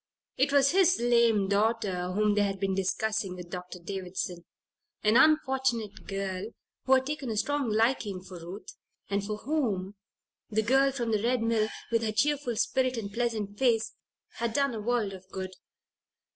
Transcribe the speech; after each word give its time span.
It 0.35 0.51
was 0.51 0.71
his 0.71 0.99
lame 0.99 1.47
daughter 1.47 2.13
whom 2.13 2.33
they 2.33 2.41
had 2.41 2.59
been 2.59 2.73
discussing 2.73 3.35
with 3.35 3.51
Dr. 3.51 3.77
Davison 3.77 4.45
an 5.03 5.15
unfortunate 5.15 6.07
girl 6.07 6.45
who 6.85 6.93
had 6.93 7.05
taken 7.05 7.29
a 7.29 7.37
strong 7.37 7.69
liking 7.69 8.19
for 8.23 8.39
Ruth, 8.39 8.75
and 9.11 9.23
for 9.23 9.37
whom 9.37 9.93
the 10.49 10.63
girl 10.63 10.91
from 10.91 11.11
the 11.11 11.21
Red 11.21 11.43
Mill, 11.43 11.69
with 11.91 12.01
her 12.01 12.11
cheerful 12.11 12.55
spirit 12.55 12.97
and 12.97 13.13
pleasant 13.13 13.59
face, 13.59 13.93
had 14.37 14.53
done 14.53 14.73
a 14.73 14.81
world 14.81 15.13
of 15.13 15.23
good. 15.29 15.51